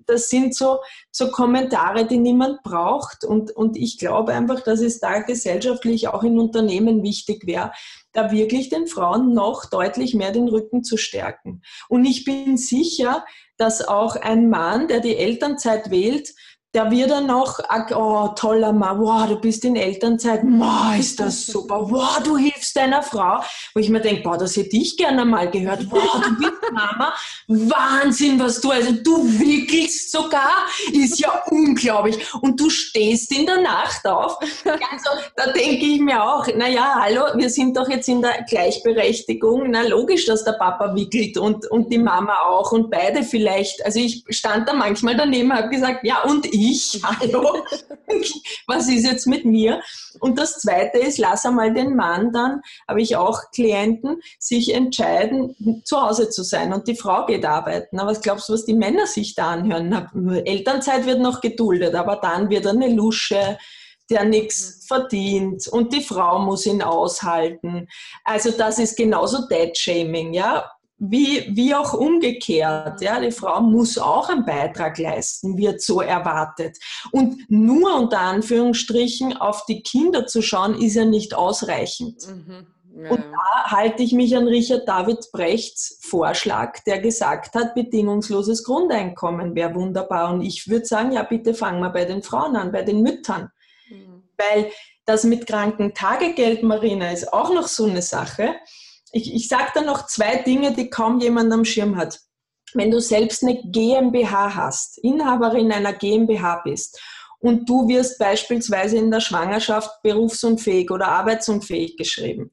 [0.07, 0.79] das sind so,
[1.11, 3.23] so Kommentare, die niemand braucht.
[3.23, 7.73] Und, und ich glaube einfach, dass es da gesellschaftlich auch in Unternehmen wichtig wäre,
[8.13, 11.61] da wirklich den Frauen noch deutlich mehr den Rücken zu stärken.
[11.91, 13.27] Und ich bin sicher,
[13.59, 16.33] dass auch ein Mann, der die Elternzeit wählt,
[16.75, 17.59] der wird dann noch,
[17.95, 22.75] oh, toller Mann, wow, du bist in Elternzeit, wow, ist das super, wow, du hilfst
[22.75, 23.43] deiner Frau.
[23.75, 27.13] Wo ich mir denke, boah, das hätte ich gerne mal gehört, wow, du bist Mama,
[27.49, 32.17] Wahnsinn, was du, also du wickelst sogar, ist ja unglaublich.
[32.41, 34.39] Und du stehst in der Nacht auf.
[34.65, 39.65] Also, da denke ich mir auch, naja, hallo, wir sind doch jetzt in der Gleichberechtigung,
[39.69, 43.85] na logisch, dass der Papa wickelt und, und die Mama auch und beide vielleicht.
[43.85, 47.65] Also ich stand da manchmal daneben, habe gesagt, ja, und ich ich, hallo,
[48.67, 49.83] was ist jetzt mit mir?
[50.21, 55.83] Und das Zweite ist, lass einmal den Mann dann, habe ich auch Klienten, sich entscheiden,
[55.85, 57.99] zu Hause zu sein und die Frau geht arbeiten.
[57.99, 60.43] Aber was glaubst du, was die Männer sich da anhören?
[60.45, 63.59] Elternzeit wird noch geduldet, aber dann wird eine Lusche,
[64.11, 67.89] der nichts verdient und die Frau muss ihn aushalten.
[68.25, 70.71] Also das ist genauso Dead-Shaming, ja
[71.05, 73.01] wie, wie auch umgekehrt.
[73.01, 76.79] Ja, die Frau muss auch einen Beitrag leisten, wird so erwartet.
[77.11, 82.25] Und nur unter Anführungsstrichen auf die Kinder zu schauen, ist ja nicht ausreichend.
[82.29, 82.67] Mhm.
[82.95, 83.11] Ja.
[83.11, 89.57] Und da halte ich mich an Richard David Brechts Vorschlag, der gesagt hat, bedingungsloses Grundeinkommen
[89.57, 90.33] wäre wunderbar.
[90.33, 93.51] Und ich würde sagen, ja, bitte fangen wir bei den Frauen an, bei den Müttern.
[93.91, 94.23] Mhm.
[94.37, 94.71] Weil
[95.05, 98.55] das mit Krankentagegeld, Marina, ist auch noch so eine Sache
[99.13, 102.21] ich, ich sage da noch zwei Dinge, die kaum jemand am Schirm hat.
[102.75, 107.01] Wenn du selbst eine GmbH hast, Inhaberin einer GmbH bist
[107.39, 112.51] und du wirst beispielsweise in der Schwangerschaft berufsunfähig oder arbeitsunfähig geschrieben,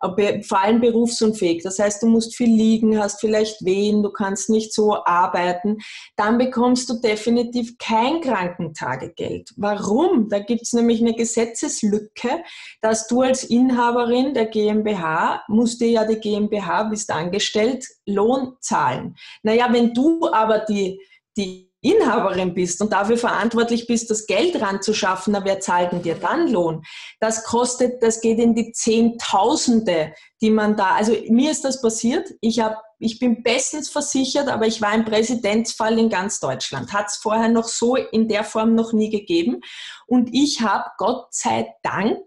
[0.00, 1.62] vor allem berufsunfähig.
[1.62, 5.78] Das heißt, du musst viel liegen, hast vielleicht Wehen, du kannst nicht so arbeiten.
[6.16, 9.50] Dann bekommst du definitiv kein Krankentagegeld.
[9.56, 10.28] Warum?
[10.28, 12.42] Da gibt es nämlich eine Gesetzeslücke,
[12.80, 19.16] dass du als Inhaberin der GmbH, musst dir ja die GmbH, bist angestellt, Lohn zahlen.
[19.42, 21.00] Naja, wenn du aber die,
[21.36, 26.16] die Inhaberin bist und dafür verantwortlich bist, das Geld ranzuschaffen, na, wer zahlt denn dir
[26.16, 26.82] dann Lohn?
[27.20, 32.28] Das kostet, das geht in die Zehntausende, die man da, also mir ist das passiert.
[32.40, 36.92] Ich habe ich bin bestens versichert, aber ich war ein Präsidentsfall in ganz Deutschland.
[36.92, 39.60] Hat es vorher noch so in der Form noch nie gegeben.
[40.06, 42.18] Und ich habe Gott sei Dank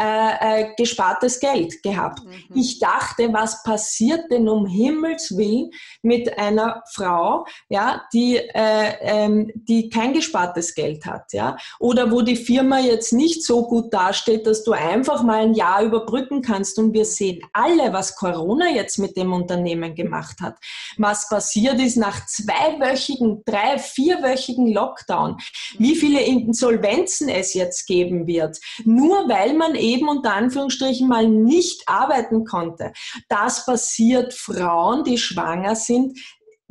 [0.00, 2.24] äh, äh, gespartes Geld gehabt.
[2.24, 2.54] Mhm.
[2.54, 5.70] Ich dachte, was passiert denn um Himmels Willen
[6.02, 12.22] mit einer Frau, ja, die, äh, ähm, die kein gespartes Geld hat, ja, oder wo
[12.22, 16.78] die Firma jetzt nicht so gut dasteht, dass du einfach mal ein Jahr überbrücken kannst.
[16.78, 20.56] Und wir sehen alle, was Corona jetzt mit dem Unternehmen gemacht hat.
[20.96, 25.38] Was passiert ist nach zweiwöchigen, drei, vierwöchigen Lockdown,
[25.78, 31.28] wie viele Insolvenzen es jetzt geben wird, nur weil man eben eben unter Anführungsstrichen mal
[31.28, 32.92] nicht arbeiten konnte.
[33.28, 36.18] Das passiert Frauen, die schwanger sind,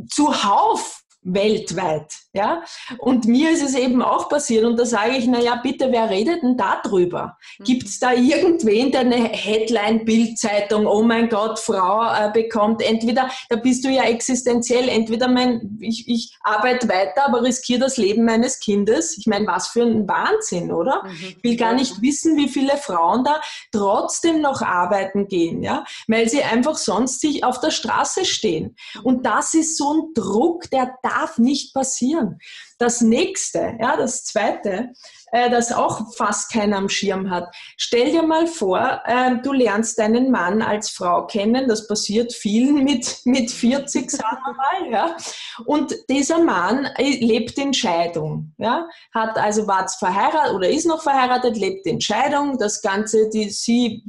[0.09, 2.13] zuhauf weltweit.
[2.33, 2.63] Ja?
[2.99, 6.09] Und mir ist es eben auch passiert und da sage ich, na ja, bitte, wer
[6.09, 7.37] redet denn darüber?
[7.59, 7.63] Mhm.
[7.63, 13.57] Gibt es da irgendwen, der eine Headline-Bildzeitung, oh mein Gott, Frau äh, bekommt, entweder, da
[13.57, 18.59] bist du ja existenziell, entweder mein, ich, ich arbeite weiter, aber riskiere das Leben meines
[18.59, 19.17] Kindes.
[19.17, 21.03] Ich meine, was für ein Wahnsinn, oder?
[21.03, 21.35] Mhm.
[21.37, 26.29] Ich will gar nicht wissen, wie viele Frauen da trotzdem noch arbeiten gehen, ja, weil
[26.29, 28.75] sie einfach sonst sich auf der Straße stehen.
[29.03, 32.39] Und das ist so ein Druck, der darf nicht passieren.
[32.77, 34.93] Das nächste, ja, das zweite,
[35.31, 37.53] äh, das auch fast keiner am Schirm hat.
[37.75, 42.83] Stell dir mal vor, äh, du lernst deinen Mann als Frau kennen, das passiert vielen
[42.83, 45.17] mit, mit 40, sagen wir mal, ja.
[45.65, 48.87] Und dieser Mann äh, lebt in Scheidung, ja.
[49.13, 52.57] Hat also war verheiratet oder ist noch verheiratet, lebt in Scheidung.
[52.57, 54.03] Das Ganze, die, sie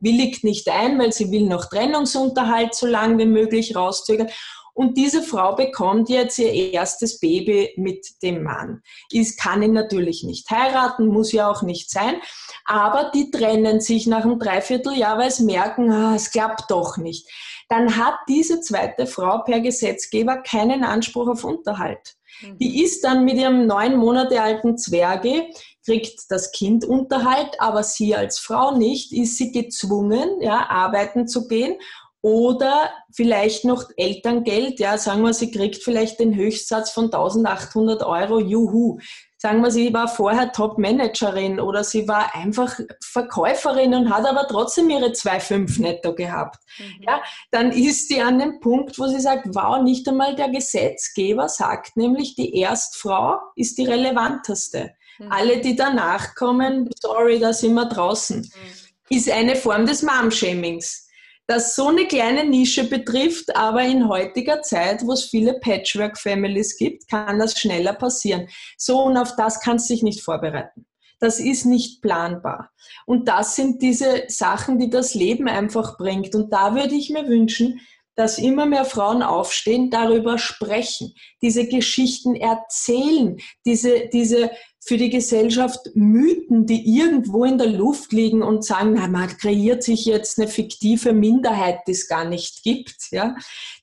[0.00, 4.28] willigt nicht ein, weil sie will noch Trennungsunterhalt so lange wie möglich rauszögern.
[4.74, 8.82] Und diese Frau bekommt jetzt ihr erstes Baby mit dem Mann.
[9.10, 12.16] Ich kann ihn natürlich nicht heiraten, muss ja auch nicht sein.
[12.64, 17.28] Aber die trennen sich nach einem Dreivierteljahr, weil sie merken, ah, es klappt doch nicht.
[17.68, 22.16] Dann hat diese zweite Frau per Gesetzgeber keinen Anspruch auf Unterhalt.
[22.42, 22.58] Mhm.
[22.58, 25.46] Die ist dann mit ihrem neun Monate alten Zwerge,
[25.84, 31.46] kriegt das Kind Unterhalt, aber sie als Frau nicht, ist sie gezwungen, ja, arbeiten zu
[31.46, 31.76] gehen
[32.24, 38.40] oder vielleicht noch Elterngeld, ja, sagen wir, sie kriegt vielleicht den Höchstsatz von 1800 Euro,
[38.40, 38.98] juhu.
[39.36, 44.88] Sagen wir, sie war vorher Top-Managerin oder sie war einfach Verkäuferin und hat aber trotzdem
[44.88, 46.60] ihre 2,5 netto gehabt.
[46.78, 47.02] Mhm.
[47.02, 51.50] Ja, dann ist sie an dem Punkt, wo sie sagt, wow, nicht einmal der Gesetzgeber
[51.50, 54.94] sagt nämlich, die Erstfrau ist die relevanteste.
[55.18, 55.30] Mhm.
[55.30, 58.38] Alle, die danach kommen, sorry, da sind wir draußen.
[58.38, 59.14] Mhm.
[59.14, 61.03] Ist eine Form des Mom-Shamings
[61.46, 67.08] das so eine kleine Nische betrifft, aber in heutiger Zeit, wo es viele Patchwork-Families gibt,
[67.08, 68.48] kann das schneller passieren.
[68.78, 70.86] So und auf das kannst du dich nicht vorbereiten.
[71.20, 72.70] Das ist nicht planbar.
[73.06, 76.34] Und das sind diese Sachen, die das Leben einfach bringt.
[76.34, 77.80] Und da würde ich mir wünschen,
[78.16, 84.50] dass immer mehr Frauen aufstehen, darüber sprechen, diese Geschichten erzählen, diese, diese
[84.86, 89.82] für die Gesellschaft Mythen, die irgendwo in der Luft liegen und sagen, na, man kreiert
[89.82, 93.10] sich jetzt eine fiktive Minderheit, die es gar nicht gibt.
[93.10, 93.34] Ja?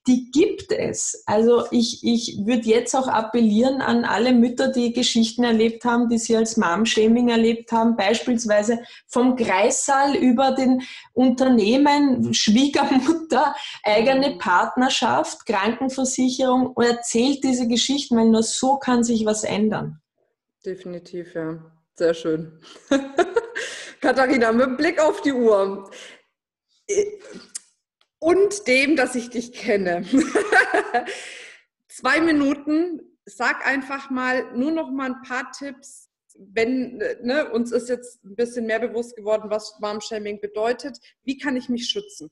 [0.06, 1.24] Die gibt es.
[1.26, 6.20] Also ich, ich würde jetzt auch appellieren an alle Mütter, die Geschichten erlebt haben, die
[6.20, 10.84] sie als Mom-Shaming erlebt haben, beispielsweise vom Kreissaal über den
[11.14, 19.44] Unternehmen, Schwiegermutter, eigene Partnerschaft, Krankenversicherung und erzählt diese Geschichten, weil nur so kann sich was
[19.44, 20.00] ändern.
[20.66, 21.60] Definitiv, ja.
[21.96, 22.60] Sehr schön.
[24.02, 25.90] Katharina, mit Blick auf die Uhr
[28.20, 30.06] und dem, dass ich dich kenne.
[31.88, 33.02] Zwei Minuten.
[33.26, 36.10] Sag einfach mal nur noch mal ein paar Tipps.
[36.38, 40.98] Wenn ne, uns ist jetzt ein bisschen mehr bewusst geworden, was Mom-Shaming bedeutet.
[41.24, 42.32] Wie kann ich mich schützen?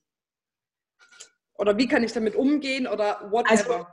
[1.53, 3.75] Oder wie kann ich damit umgehen oder whatever?
[3.75, 3.87] Also,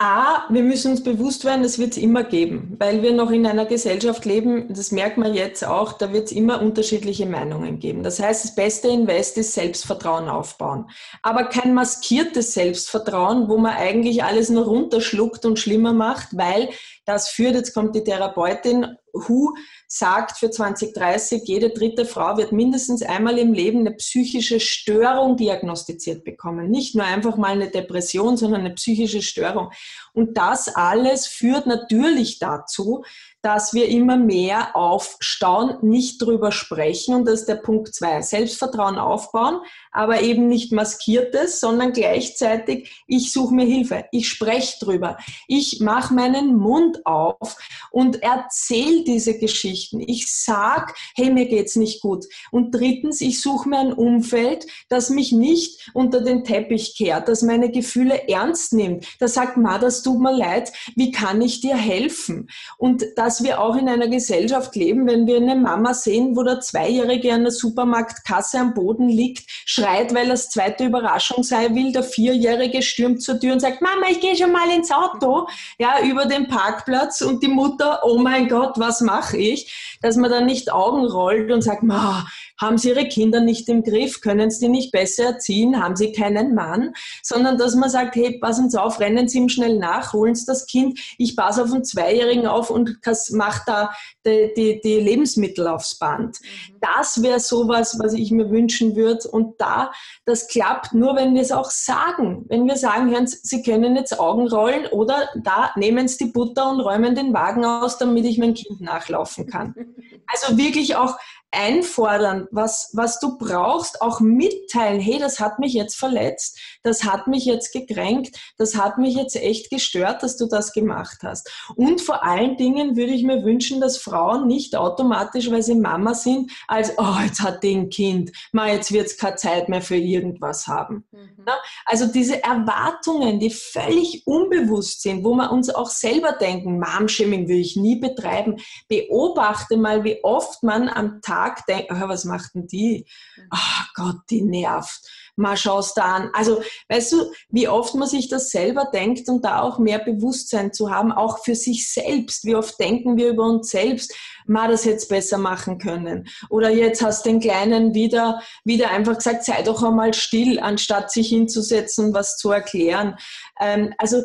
[0.00, 3.44] A, wir müssen uns bewusst werden, das wird es immer geben, weil wir noch in
[3.44, 8.04] einer Gesellschaft leben, das merkt man jetzt auch, da wird es immer unterschiedliche Meinungen geben.
[8.04, 10.88] Das heißt, das beste Invest ist Selbstvertrauen aufbauen.
[11.22, 16.68] Aber kein maskiertes Selbstvertrauen, wo man eigentlich alles nur runterschluckt und schlimmer macht, weil
[17.08, 19.54] das führt, jetzt kommt die Therapeutin, WHO
[19.86, 26.24] sagt für 2030, jede dritte Frau wird mindestens einmal im Leben eine psychische Störung diagnostiziert
[26.24, 26.70] bekommen.
[26.70, 29.70] Nicht nur einfach mal eine Depression, sondern eine psychische Störung.
[30.12, 33.04] Und das alles führt natürlich dazu,
[33.42, 37.14] dass wir immer mehr aufstauen, nicht drüber sprechen.
[37.14, 38.20] Und das ist der Punkt zwei.
[38.22, 39.60] Selbstvertrauen aufbauen,
[39.92, 44.04] aber eben nicht maskiertes, sondern gleichzeitig, ich suche mir Hilfe.
[44.12, 45.18] Ich spreche drüber.
[45.46, 47.56] Ich mache meinen Mund auf
[47.90, 50.00] und erzähle diese Geschichten.
[50.00, 52.26] Ich sag, hey, mir geht's nicht gut.
[52.50, 57.42] Und drittens, ich suche mir ein Umfeld, das mich nicht unter den Teppich kehrt, das
[57.42, 59.06] meine Gefühle ernst nimmt.
[59.20, 60.72] Das sagt, Ma, das tut mir leid.
[60.96, 62.48] Wie kann ich dir helfen?
[62.76, 66.42] Und das dass wir auch in einer Gesellschaft leben, wenn wir eine Mama sehen, wo
[66.42, 71.92] der Zweijährige an der Supermarktkasse am Boden liegt, schreit, weil das zweite Überraschung sein will,
[71.92, 75.46] der Vierjährige stürmt zur Tür und sagt, Mama, ich gehe schon mal ins Auto,
[75.78, 79.98] ja, über den Parkplatz und die Mutter, oh mein Gott, was mache ich?
[80.02, 82.26] Dass man dann nicht Augen rollt und sagt, Ma,
[82.60, 86.12] haben sie ihre Kinder nicht im Griff, können sie die nicht besser erziehen, haben sie
[86.12, 86.92] keinen Mann,
[87.22, 90.46] sondern dass man sagt, hey, passen Sie auf, rennen Sie ihm schnell nach, holen Sie
[90.46, 92.98] das Kind, ich passe auf einen Zweijährigen auf und
[93.32, 93.90] mache da
[94.26, 96.38] die, die, die, Lebensmittel aufs Band.
[96.40, 96.76] Mhm.
[96.80, 99.28] das wäre sowas, was ich mir wünschen würde.
[99.28, 99.90] Und da,
[100.24, 102.44] das klappt nur, wenn wir es auch sagen.
[102.48, 106.70] Wenn wir sagen, Herrn, Sie können jetzt Augen rollen oder da nehmen Sie die Butter
[106.70, 109.74] und räumen den Wagen aus, damit ich mein Kind nachlaufen kann.
[110.30, 111.16] Also wirklich auch
[111.50, 117.26] einfordern, was, was du brauchst, auch mitteilen, hey, das hat mich jetzt verletzt, das hat
[117.26, 121.50] mich jetzt gekränkt, das hat mich jetzt echt gestört, dass du das gemacht hast.
[121.74, 126.14] Und vor allen Dingen würde ich mir wünschen, dass Frauen nicht automatisch, weil sie Mama
[126.14, 129.82] sind, als, oh, jetzt hat die ein Kind, ma, jetzt wird es keine Zeit mehr
[129.82, 131.06] für irgendwas haben.
[131.12, 131.46] Mhm.
[131.86, 137.60] Also diese Erwartungen, die völlig unbewusst sind, wo wir uns auch selber denken, Momshaming will
[137.60, 138.56] ich nie betreiben,
[138.88, 143.06] beobachte mal, wie oft man am Tag Tag denkt, oh, was macht denn die?
[143.50, 145.00] Ach Gott, die nervt.
[145.36, 146.30] Mal schaust da an.
[146.32, 150.72] Also, weißt du, wie oft man sich das selber denkt und da auch mehr Bewusstsein
[150.72, 152.44] zu haben, auch für sich selbst.
[152.44, 154.12] Wie oft denken wir über uns selbst,
[154.46, 156.28] mal das jetzt besser machen können.
[156.50, 161.28] Oder jetzt hast den Kleinen wieder, wieder einfach gesagt, sei doch einmal still, anstatt sich
[161.28, 163.14] hinzusetzen und was zu erklären.
[163.60, 164.24] Ähm, also,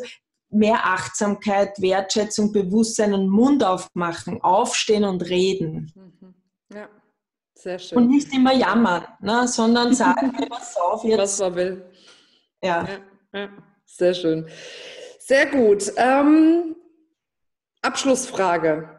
[0.50, 5.92] mehr Achtsamkeit, Wertschätzung, Bewusstsein und Mund aufmachen, aufstehen und reden.
[5.94, 6.34] Mhm.
[6.74, 6.88] Ja.
[7.64, 7.96] Sehr schön.
[7.96, 11.18] Und nicht immer jammern, ne, sondern sagen, was auf jetzt.
[11.18, 11.90] Was man will.
[12.62, 12.86] Ja.
[13.32, 13.48] ja, ja.
[13.86, 14.46] Sehr schön.
[15.18, 15.90] Sehr gut.
[15.96, 16.76] Ähm,
[17.80, 18.90] Abschlussfrage.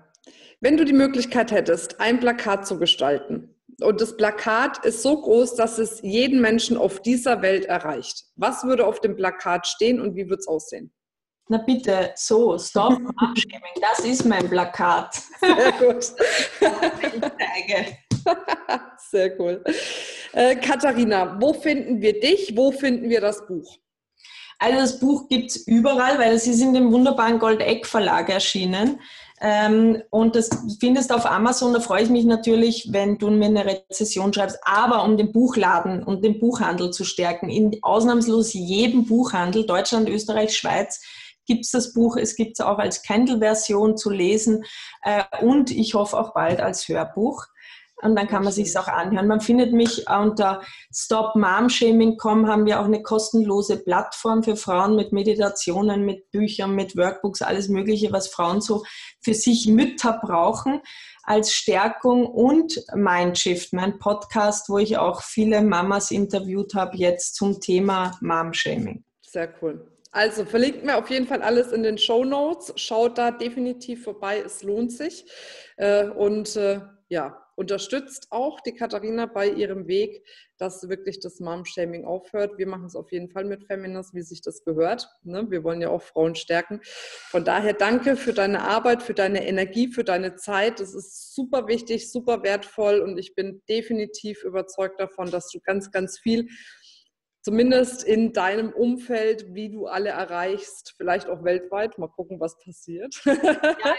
[0.61, 3.51] Wenn du die Möglichkeit hättest, ein Plakat zu gestalten,
[3.81, 8.23] und das Plakat ist so groß, dass es jeden Menschen auf dieser Welt erreicht.
[8.35, 10.91] Was würde auf dem Plakat stehen und wie würde es aussehen?
[11.49, 15.21] Na bitte, so, Stop Abshaming, das ist mein Plakat.
[15.39, 16.13] Sehr gut.
[19.09, 19.63] Sehr cool.
[20.33, 22.55] Äh, Katharina, wo finden wir dich?
[22.55, 23.77] Wo finden wir das Buch?
[24.57, 29.01] Also das Buch gibt es überall, weil es ist in dem wunderbaren Goldeck Verlag erschienen.
[29.41, 30.49] Ähm, und das
[30.79, 31.73] findest du auf Amazon.
[31.73, 34.57] Da freue ich mich natürlich, wenn du mir eine Rezession schreibst.
[34.63, 40.55] Aber um den Buchladen und den Buchhandel zu stärken, in ausnahmslos jedem Buchhandel, Deutschland, Österreich,
[40.57, 41.01] Schweiz,
[41.45, 42.15] gibt es das Buch.
[42.17, 44.63] Es gibt es auch als Kindle-Version zu lesen
[45.03, 47.45] äh, und ich hoffe auch bald als Hörbuch
[48.01, 49.27] und dann kann man sich auch anhören.
[49.27, 50.61] Man findet mich unter
[50.93, 57.41] stopmomshaming.com haben wir auch eine kostenlose Plattform für Frauen mit Meditationen, mit Büchern, mit Workbooks,
[57.41, 58.83] alles Mögliche, was Frauen so
[59.21, 60.81] für sich Mütter brauchen
[61.23, 67.59] als Stärkung und Mindshift, mein Podcast, wo ich auch viele Mamas interviewt habe jetzt zum
[67.59, 69.03] Thema Momshaming.
[69.21, 69.91] Sehr cool.
[70.11, 72.71] Also verlinken wir auf jeden Fall alles in den Show Notes.
[72.77, 75.25] Schaut da definitiv vorbei, es lohnt sich.
[75.77, 76.79] Äh, und äh,
[77.09, 80.25] ja, unterstützt auch die Katharina bei ihrem Weg,
[80.57, 82.57] dass wirklich das Mom-Shaming aufhört.
[82.57, 85.09] Wir machen es auf jeden Fall mit Feminist, wie sich das gehört.
[85.23, 85.49] Ne?
[85.49, 86.79] Wir wollen ja auch Frauen stärken.
[86.83, 90.79] Von daher danke für deine Arbeit, für deine Energie, für deine Zeit.
[90.79, 95.91] Das ist super wichtig, super wertvoll und ich bin definitiv überzeugt davon, dass du ganz,
[95.91, 96.47] ganz viel
[97.45, 101.99] zumindest in deinem Umfeld, wie du alle erreichst, vielleicht auch weltweit.
[101.99, 103.21] Mal gucken, was passiert.
[103.23, 103.35] Ja,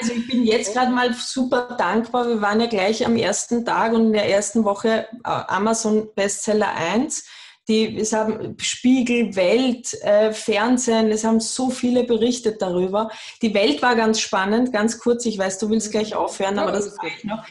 [0.00, 2.26] also ich bin jetzt gerade mal super dankbar.
[2.26, 6.74] Wir waren ja gleich am ersten Tag und in der ersten Woche äh, Amazon Bestseller
[6.74, 7.24] 1
[7.68, 13.10] die, es haben Spiegel, Welt, äh, Fernsehen, es haben so viele berichtet darüber.
[13.42, 16.94] Die Welt war ganz spannend, ganz kurz, ich weiß, du willst gleich aufhören, aber das
[16.94, 17.44] sage ich noch.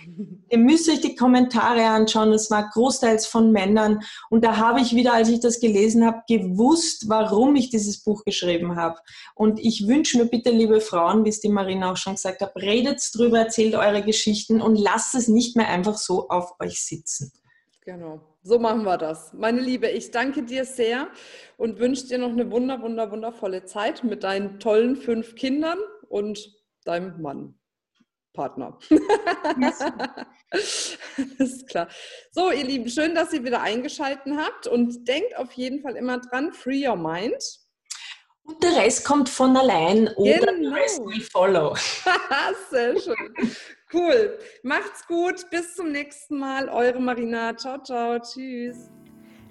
[0.49, 4.95] Ihr müsst euch die Kommentare anschauen, es war großteils von Männern und da habe ich
[4.95, 8.99] wieder, als ich das gelesen habe, gewusst, warum ich dieses Buch geschrieben habe.
[9.33, 12.55] Und ich wünsche mir bitte, liebe Frauen, wie es die Marina auch schon gesagt hat,
[12.55, 17.33] redet drüber, erzählt eure Geschichten und lasst es nicht mehr einfach so auf euch sitzen.
[17.81, 18.21] Genau.
[18.47, 19.33] So machen wir das.
[19.33, 21.07] Meine Liebe, ich danke dir sehr
[21.57, 25.79] und wünsche dir noch eine wunder, wunder, wundervolle Zeit mit deinen tollen fünf Kindern
[26.09, 27.57] und deinem Mann.
[28.33, 28.77] Partner.
[30.51, 31.87] ist klar.
[32.33, 36.19] So, ihr Lieben, schön, dass ihr wieder eingeschaltet habt und denkt auf jeden Fall immer
[36.19, 37.41] dran, free your mind.
[38.43, 40.69] Und der Rest kommt von allein oder genau.
[40.69, 41.75] der Rest will follow.
[42.69, 43.15] Sehr schön.
[43.93, 44.37] Cool.
[44.63, 45.49] Macht's gut.
[45.49, 46.69] Bis zum nächsten Mal.
[46.69, 47.55] Eure Marina.
[47.55, 48.19] Ciao, ciao.
[48.19, 48.89] Tschüss.